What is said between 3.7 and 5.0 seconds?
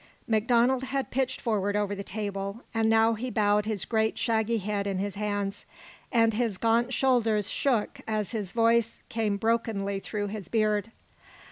great shaggy head in